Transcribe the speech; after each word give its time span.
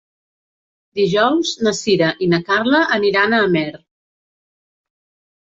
Dijous 0.99 1.51
na 1.67 1.73
Sira 1.81 2.09
i 2.27 2.29
na 2.33 2.39
Carla 2.49 2.81
aniran 2.97 3.37
a 3.37 3.43
Amer. 3.51 3.85